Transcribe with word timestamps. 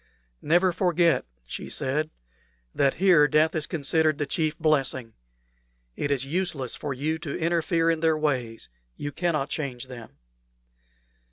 "Never 0.41 0.71
forget," 0.71 1.25
she 1.45 1.69
said, 1.69 2.09
"that 2.73 2.95
here 2.95 3.27
death 3.27 3.53
is 3.53 3.67
considered 3.67 4.17
the 4.17 4.25
chief 4.25 4.57
blessing. 4.57 5.13
It 5.95 6.09
is 6.09 6.25
useless 6.25 6.75
for 6.75 6.91
you 6.91 7.19
to 7.19 7.37
interfere 7.37 7.91
in 7.91 7.99
their 7.99 8.17
ways. 8.17 8.67
You 8.97 9.11
cannot 9.11 9.49
change 9.49 9.85
them." 9.89 10.17